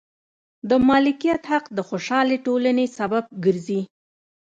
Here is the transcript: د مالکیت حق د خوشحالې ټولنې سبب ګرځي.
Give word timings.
د 0.69 0.71
مالکیت 0.87 1.41
حق 1.51 1.65
د 1.77 1.79
خوشحالې 1.89 2.37
ټولنې 2.45 2.85
سبب 2.97 3.23
ګرځي. 3.45 3.81